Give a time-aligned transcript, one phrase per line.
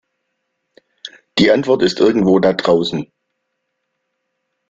[1.37, 3.05] Die Antwort ist irgendwo da draußen.